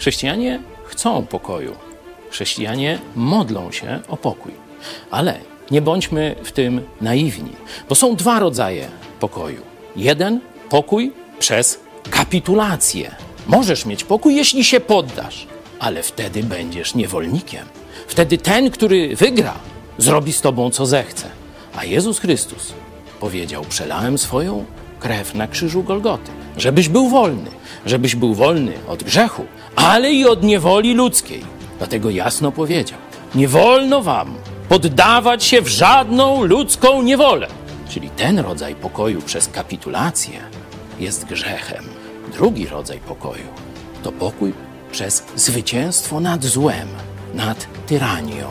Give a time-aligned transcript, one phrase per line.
[0.00, 1.76] Chrześcijanie chcą pokoju.
[2.30, 4.52] Chrześcijanie modlą się o pokój.
[5.10, 5.38] Ale
[5.70, 7.52] nie bądźmy w tym naiwni,
[7.88, 8.88] bo są dwa rodzaje
[9.20, 9.60] pokoju.
[9.96, 13.14] Jeden pokój przez kapitulację.
[13.46, 15.46] Możesz mieć pokój, jeśli się poddasz,
[15.78, 17.66] ale wtedy będziesz niewolnikiem.
[18.06, 19.54] Wtedy ten, który wygra,
[19.98, 21.28] zrobi z tobą co zechce.
[21.76, 22.72] A Jezus Chrystus
[23.20, 24.64] powiedział: Przelałem swoją
[25.00, 27.50] krew na krzyżu Golgoty, żebyś był wolny,
[27.86, 29.44] żebyś był wolny od grzechu,
[29.76, 31.42] ale i od niewoli ludzkiej.
[31.78, 32.98] Dlatego jasno powiedział:
[33.34, 34.34] Nie wolno wam
[34.68, 37.46] poddawać się w żadną ludzką niewolę.
[37.88, 40.40] Czyli ten rodzaj pokoju przez kapitulację
[41.00, 41.84] jest grzechem.
[42.32, 43.46] Drugi rodzaj pokoju
[44.02, 44.52] to pokój
[44.92, 46.88] przez zwycięstwo nad złem,
[47.34, 48.48] nad tyranią.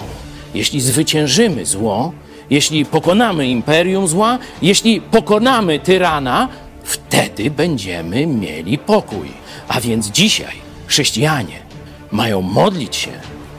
[0.53, 2.13] Jeśli zwyciężymy zło,
[2.49, 6.47] jeśli pokonamy imperium zła, jeśli pokonamy tyrana,
[6.89, 9.31] wtedy będziemy mieli pokój.
[9.67, 10.55] A więc dzisiaj
[10.87, 11.59] chrześcijanie
[12.11, 13.11] mają modlić się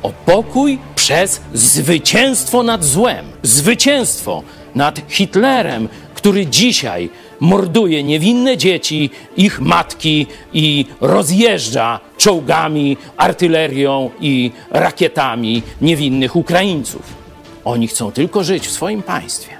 [0.02, 4.42] o pokój przez zwycięstwo nad złem, zwycięstwo
[4.74, 7.10] nad Hitlerem, który dzisiaj
[7.40, 17.02] morduje niewinne dzieci, ich matki i rozjeżdża czołgami, artylerią i rakietami niewinnych Ukraińców.
[17.64, 19.52] Oni chcą tylko żyć w swoim państwie.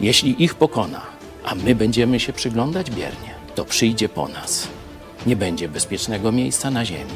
[0.00, 1.15] Jeśli ich pokona,
[1.46, 4.68] a my będziemy się przyglądać biernie, to przyjdzie po nas.
[5.26, 7.14] Nie będzie bezpiecznego miejsca na ziemi.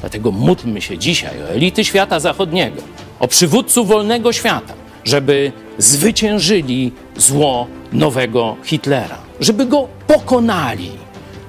[0.00, 2.82] Dlatego módlmy się dzisiaj o elity świata zachodniego,
[3.20, 10.90] o przywódców wolnego świata, żeby zwyciężyli zło nowego Hitlera, żeby go pokonali.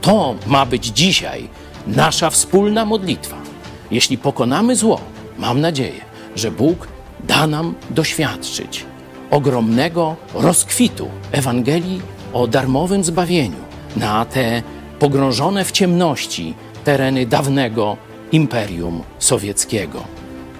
[0.01, 1.49] To ma być dzisiaj
[1.87, 3.37] nasza wspólna modlitwa.
[3.91, 5.01] Jeśli pokonamy zło,
[5.37, 6.01] mam nadzieję,
[6.35, 6.87] że Bóg
[7.23, 8.85] da nam doświadczyć
[9.31, 13.63] ogromnego rozkwitu Ewangelii o darmowym zbawieniu
[13.95, 14.63] na te
[14.99, 17.97] pogrążone w ciemności tereny dawnego
[18.31, 20.03] Imperium Sowieckiego.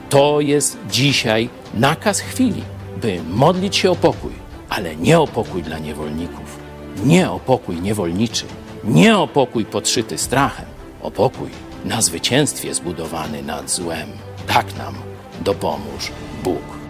[0.09, 2.62] To jest dzisiaj nakaz chwili,
[3.02, 4.31] by modlić się o pokój,
[4.69, 6.59] ale nie o pokój dla niewolników,
[7.06, 8.46] nie o pokój niewolniczy,
[8.84, 10.66] nie o pokój podszyty strachem,
[11.02, 11.50] o pokój
[11.85, 14.09] na zwycięstwie zbudowany nad złem.
[14.47, 14.96] Tak nam
[15.41, 16.12] dopomóż
[16.44, 16.84] Bóg.